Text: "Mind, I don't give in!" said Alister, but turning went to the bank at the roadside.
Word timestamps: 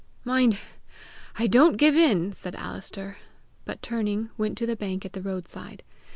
"Mind, 0.23 0.57
I 1.37 1.45
don't 1.45 1.77
give 1.77 1.95
in!" 1.95 2.33
said 2.33 2.55
Alister, 2.55 3.19
but 3.65 3.83
turning 3.83 4.31
went 4.35 4.57
to 4.57 4.65
the 4.65 4.75
bank 4.75 5.05
at 5.05 5.13
the 5.13 5.21
roadside. 5.21 5.83